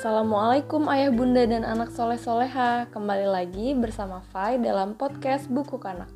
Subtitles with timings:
[0.00, 6.08] Assalamualaikum ayah bunda dan anak soleh soleha Kembali lagi bersama Fai dalam podcast Buku Kanak.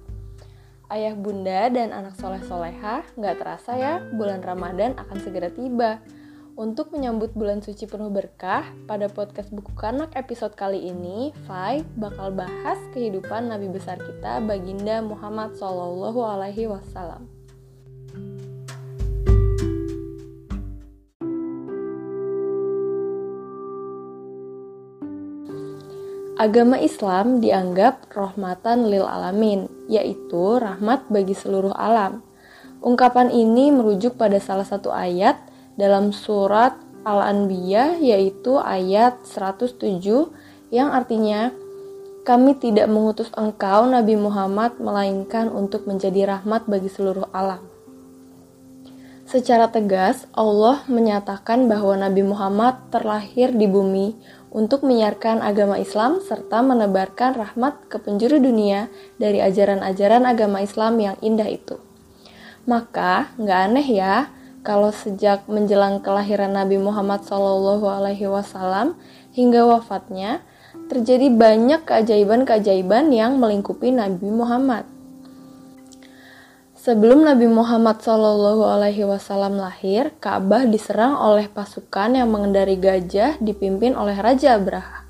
[0.88, 6.00] Ayah bunda dan anak soleh soleha Gak terasa ya bulan Ramadan akan segera tiba.
[6.56, 12.32] Untuk menyambut bulan suci penuh berkah Pada podcast Buku Kanak episode kali ini Fai bakal
[12.32, 17.43] bahas kehidupan Nabi besar kita Baginda Muhammad Sallallahu Alaihi Wasallam
[26.44, 32.20] Agama Islam dianggap rahmatan lil alamin, yaitu rahmat bagi seluruh alam.
[32.84, 35.40] Ungkapan ini merujuk pada salah satu ayat
[35.80, 40.04] dalam surat Al-Anbiya yaitu ayat 107
[40.68, 41.48] yang artinya
[42.28, 47.64] kami tidak mengutus engkau Nabi Muhammad melainkan untuk menjadi rahmat bagi seluruh alam.
[49.24, 54.12] Secara tegas, Allah menyatakan bahwa Nabi Muhammad terlahir di bumi
[54.54, 58.86] untuk menyiarkan agama Islam serta menebarkan rahmat ke penjuru dunia
[59.18, 61.82] dari ajaran-ajaran agama Islam yang indah itu.
[62.64, 64.30] Maka, nggak aneh ya
[64.62, 67.82] kalau sejak menjelang kelahiran Nabi Muhammad SAW
[69.34, 70.40] hingga wafatnya,
[70.86, 74.93] terjadi banyak keajaiban-keajaiban yang melingkupi Nabi Muhammad.
[76.84, 84.60] Sebelum Nabi Muhammad Wasallam lahir, Ka'bah diserang oleh pasukan yang mengendari gajah dipimpin oleh Raja
[84.60, 85.08] Abraha.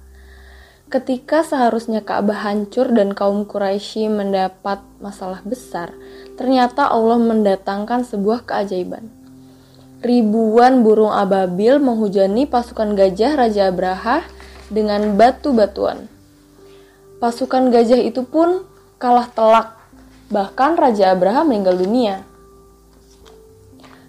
[0.87, 5.91] Ketika seharusnya Ka'bah hancur dan kaum Quraisy mendapat masalah besar,
[6.39, 9.11] ternyata Allah mendatangkan sebuah keajaiban.
[9.99, 14.23] Ribuan burung ababil menghujani pasukan gajah Raja Abraha
[14.71, 16.07] dengan batu-batuan.
[17.19, 18.63] Pasukan gajah itu pun
[19.03, 19.84] kalah telak
[20.35, 22.27] Bahkan Raja Abraham meninggal dunia.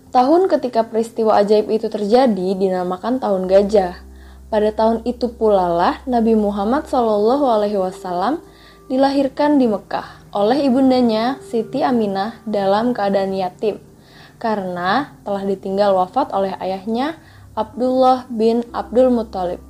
[0.10, 4.02] Tahun ketika peristiwa ajaib itu terjadi dinamakan tahun gajah.
[4.50, 8.42] Pada tahun itu pula lah Nabi Muhammad SAW
[8.90, 13.78] dilahirkan di Mekah oleh ibundanya Siti Aminah dalam keadaan yatim
[14.42, 17.22] karena telah ditinggal wafat oleh ayahnya
[17.54, 19.65] Abdullah bin Abdul Muthalib.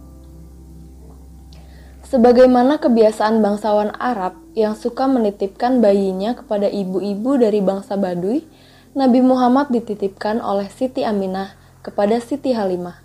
[2.06, 8.46] Sebagaimana kebiasaan bangsawan Arab yang suka menitipkan bayinya kepada ibu-ibu dari bangsa Baduy,
[8.94, 13.02] Nabi Muhammad dititipkan oleh Siti Aminah kepada Siti Halimah.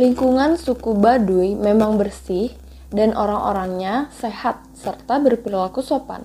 [0.00, 2.56] Lingkungan suku Baduy memang bersih
[2.88, 6.24] dan orang-orangnya sehat serta berperilaku sopan.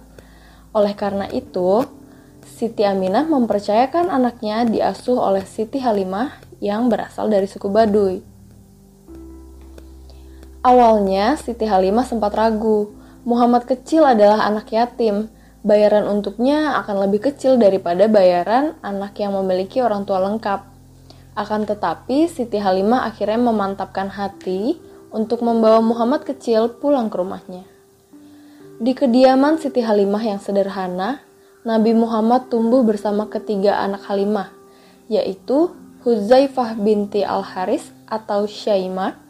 [0.72, 1.83] Oleh karena itu,
[2.47, 6.31] Siti Aminah mempercayakan anaknya diasuh oleh Siti Halimah
[6.63, 8.36] yang berasal dari suku Baduy.
[10.67, 12.91] Awalnya, Siti Halimah sempat ragu.
[13.23, 15.31] Muhammad kecil adalah anak yatim.
[15.63, 20.67] Bayaran untuknya akan lebih kecil daripada bayaran anak yang memiliki orang tua lengkap.
[21.39, 24.75] Akan tetapi, Siti Halimah akhirnya memantapkan hati
[25.16, 27.63] untuk membawa Muhammad kecil pulang ke rumahnya.
[28.83, 31.23] Di kediaman Siti Halimah yang sederhana,
[31.63, 34.51] Nabi Muhammad tumbuh bersama ketiga anak Halimah,
[35.07, 35.72] yaitu
[36.03, 39.26] Huzaifah binti Al-Haris atau Syaimah,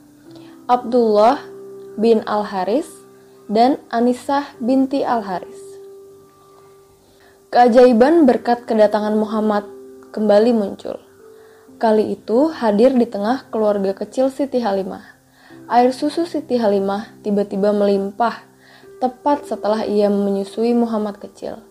[0.68, 1.40] Abdullah
[1.96, 2.92] bin Al-Haris
[3.48, 5.56] dan Anisah binti Al-Haris.
[7.48, 9.64] Keajaiban berkat kedatangan Muhammad
[10.12, 11.00] kembali muncul.
[11.80, 15.08] Kali itu hadir di tengah keluarga kecil Siti Halimah.
[15.72, 18.44] Air susu Siti Halimah tiba-tiba melimpah
[19.00, 21.64] tepat setelah ia menyusui Muhammad kecil.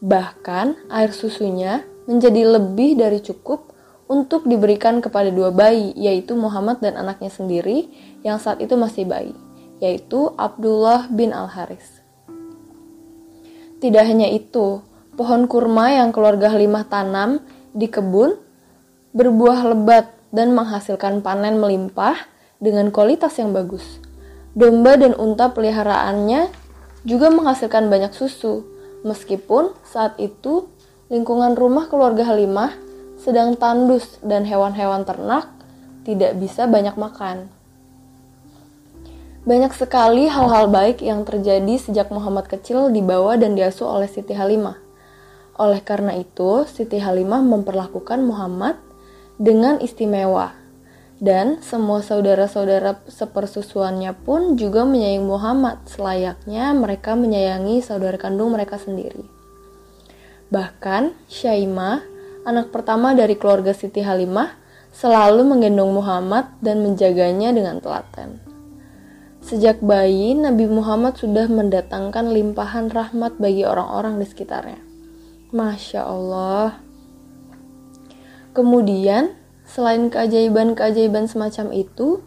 [0.00, 3.69] Bahkan air susunya menjadi lebih dari cukup
[4.10, 7.86] untuk diberikan kepada dua bayi, yaitu Muhammad dan anaknya sendiri
[8.26, 9.30] yang saat itu masih bayi,
[9.78, 12.02] yaitu Abdullah bin Al-Haris.
[13.78, 14.82] Tidak hanya itu,
[15.14, 17.38] pohon kurma yang keluarga Halimah tanam
[17.70, 18.34] di kebun
[19.14, 22.18] berbuah lebat dan menghasilkan panen melimpah
[22.58, 24.02] dengan kualitas yang bagus.
[24.58, 26.50] Domba dan unta peliharaannya
[27.06, 28.66] juga menghasilkan banyak susu,
[29.06, 30.66] meskipun saat itu
[31.06, 32.89] lingkungan rumah keluarga Halimah
[33.20, 35.52] sedang tandus dan hewan-hewan ternak
[36.08, 37.52] tidak bisa banyak makan.
[39.44, 44.76] Banyak sekali hal-hal baik yang terjadi sejak Muhammad kecil dibawa dan diasuh oleh Siti Halimah.
[45.60, 48.76] Oleh karena itu, Siti Halimah memperlakukan Muhammad
[49.40, 50.56] dengan istimewa.
[51.20, 59.28] Dan semua saudara-saudara sepersusuannya pun juga menyayangi Muhammad selayaknya mereka menyayangi saudara kandung mereka sendiri.
[60.48, 62.09] Bahkan Syaimah
[62.44, 64.56] anak pertama dari keluarga Siti Halimah,
[64.90, 68.42] selalu menggendong Muhammad dan menjaganya dengan telaten.
[69.40, 74.80] Sejak bayi, Nabi Muhammad sudah mendatangkan limpahan rahmat bagi orang-orang di sekitarnya.
[75.50, 76.76] Masya Allah.
[78.52, 79.32] Kemudian,
[79.64, 82.20] selain keajaiban-keajaiban semacam itu,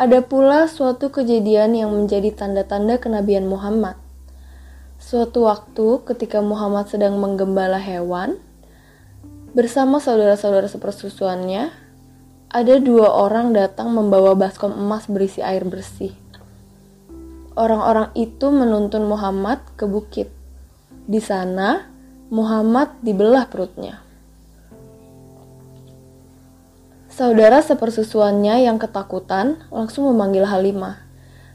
[0.00, 4.00] Ada pula suatu kejadian yang menjadi tanda-tanda kenabian Muhammad.
[4.96, 8.40] Suatu waktu ketika Muhammad sedang menggembala hewan,
[9.50, 11.70] bersama saudara-saudara sepersusuannya,
[12.50, 16.10] ada dua orang datang membawa baskom emas berisi air bersih.
[17.54, 20.30] Orang-orang itu menuntun Muhammad ke bukit.
[21.06, 21.86] Di sana,
[22.30, 24.02] Muhammad dibelah perutnya.
[27.10, 30.98] Saudara sepersusuannya yang ketakutan langsung memanggil Halimah.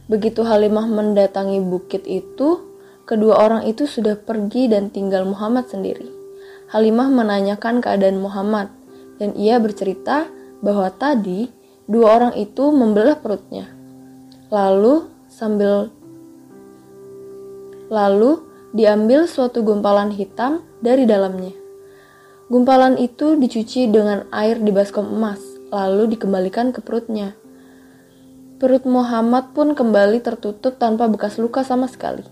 [0.08, 2.64] Begitu Halimah mendatangi bukit itu,
[3.04, 6.15] kedua orang itu sudah pergi dan tinggal Muhammad sendiri.
[6.72, 8.74] Halimah menanyakan keadaan Muhammad,
[9.22, 10.26] dan ia bercerita
[10.66, 11.50] bahwa tadi
[11.86, 13.70] dua orang itu membelah perutnya.
[14.50, 15.94] Lalu sambil
[17.90, 18.42] lalu
[18.74, 21.54] diambil suatu gumpalan hitam dari dalamnya.
[22.50, 27.34] Gumpalan itu dicuci dengan air di baskom emas lalu dikembalikan ke perutnya.
[28.56, 32.24] Perut Muhammad pun kembali tertutup tanpa bekas luka sama sekali.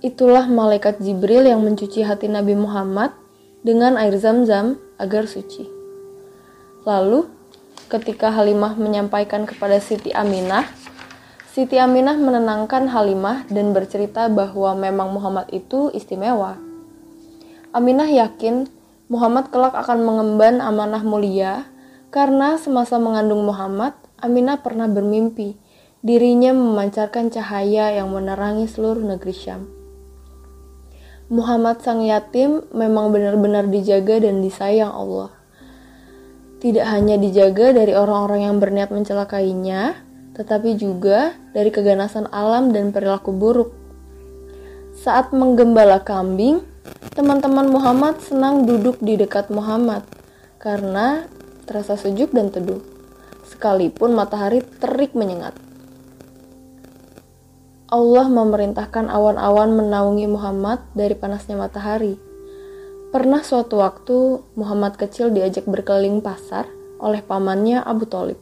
[0.00, 3.12] Itulah malaikat Jibril yang mencuci hati Nabi Muhammad
[3.60, 5.68] dengan air zam-zam agar suci.
[6.88, 7.28] Lalu,
[7.92, 10.64] ketika Halimah menyampaikan kepada Siti Aminah,
[11.52, 16.56] Siti Aminah menenangkan Halimah dan bercerita bahwa memang Muhammad itu istimewa.
[17.76, 18.72] Aminah yakin
[19.12, 21.68] Muhammad kelak akan mengemban amanah mulia
[22.08, 25.60] karena semasa mengandung Muhammad, Aminah pernah bermimpi
[26.00, 29.79] dirinya memancarkan cahaya yang menerangi seluruh negeri Syam.
[31.30, 35.30] Muhammad sang yatim memang benar-benar dijaga dan disayang Allah.
[36.58, 39.94] Tidak hanya dijaga dari orang-orang yang berniat mencelakainya,
[40.34, 43.70] tetapi juga dari keganasan alam dan perilaku buruk.
[44.98, 46.66] Saat menggembala kambing,
[47.14, 50.02] teman-teman Muhammad senang duduk di dekat Muhammad
[50.58, 51.30] karena
[51.62, 52.82] terasa sejuk dan teduh,
[53.46, 55.69] sekalipun matahari terik menyengat.
[57.90, 62.14] Allah memerintahkan awan-awan menaungi Muhammad dari panasnya matahari.
[63.10, 66.70] Pernah suatu waktu Muhammad kecil diajak berkeliling pasar
[67.02, 68.38] oleh pamannya Abu Talib.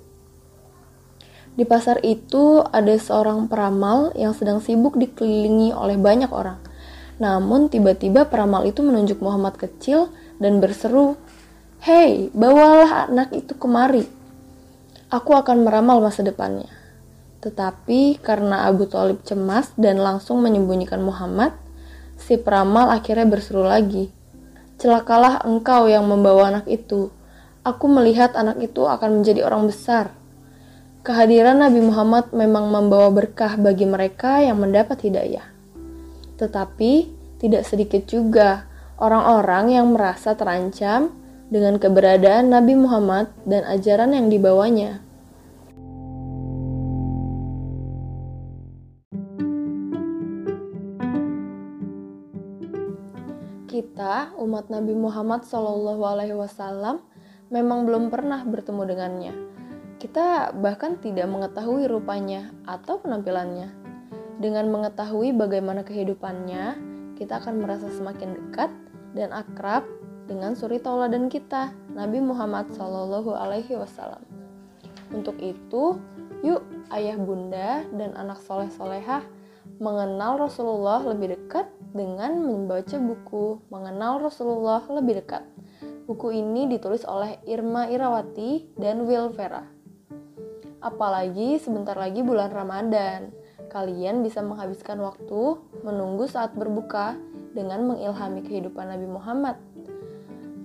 [1.56, 6.60] Di pasar itu ada seorang peramal yang sedang sibuk dikelilingi oleh banyak orang.
[7.16, 11.16] Namun tiba-tiba peramal itu menunjuk Muhammad kecil dan berseru
[11.80, 14.04] Hei, bawalah anak itu kemari.
[15.08, 16.77] Aku akan meramal masa depannya.
[17.38, 21.54] Tetapi karena Abu Talib cemas dan langsung menyembunyikan Muhammad,
[22.18, 24.10] si peramal akhirnya berseru lagi.
[24.78, 27.10] Celakalah engkau yang membawa anak itu.
[27.62, 30.14] Aku melihat anak itu akan menjadi orang besar.
[31.06, 35.46] Kehadiran Nabi Muhammad memang membawa berkah bagi mereka yang mendapat hidayah.
[36.38, 36.92] Tetapi
[37.38, 38.66] tidak sedikit juga
[38.98, 41.14] orang-orang yang merasa terancam
[41.48, 45.00] dengan keberadaan Nabi Muhammad dan ajaran yang dibawanya.
[53.98, 57.02] Kita, umat Nabi Muhammad Wasallam,
[57.50, 59.34] memang belum pernah bertemu dengannya.
[59.98, 63.74] Kita bahkan tidak mengetahui rupanya atau penampilannya.
[64.38, 66.78] Dengan mengetahui bagaimana kehidupannya,
[67.18, 68.70] kita akan merasa semakin dekat
[69.18, 69.82] dan akrab
[70.30, 74.22] dengan suri tauladan kita, Nabi Muhammad Shallallahu Alaihi Wasallam.
[75.10, 75.98] Untuk itu,
[76.46, 76.62] yuk
[76.94, 79.26] ayah bunda dan anak soleh solehah
[79.82, 85.44] mengenal Rasulullah lebih dekat dengan membaca buku Mengenal Rasulullah lebih dekat.
[86.08, 89.64] Buku ini ditulis oleh Irma Irawati dan Will Vera.
[90.80, 93.34] Apalagi sebentar lagi bulan Ramadan,
[93.68, 97.18] kalian bisa menghabiskan waktu menunggu saat berbuka
[97.52, 99.56] dengan mengilhami kehidupan Nabi Muhammad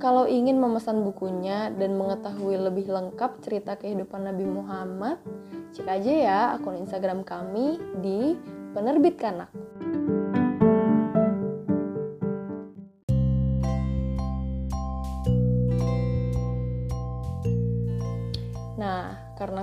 [0.03, 5.15] kalau ingin memesan bukunya dan mengetahui lebih lengkap cerita kehidupan Nabi Muhammad,
[5.71, 8.35] cek aja ya akun Instagram kami di
[8.75, 9.47] Penerbit Kanak.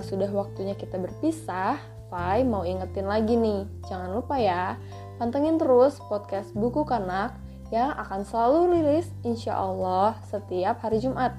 [0.01, 1.77] Karena sudah waktunya kita berpisah,
[2.09, 4.81] Fai mau ingetin lagi nih, jangan lupa ya,
[5.21, 7.37] pantengin terus podcast Buku Kanak
[7.69, 11.37] yang akan selalu rilis insya Allah setiap hari Jumat.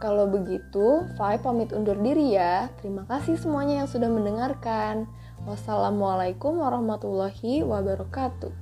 [0.00, 2.72] Kalau begitu, Fai pamit undur diri ya.
[2.80, 5.04] Terima kasih semuanya yang sudah mendengarkan.
[5.44, 8.61] Wassalamualaikum warahmatullahi wabarakatuh.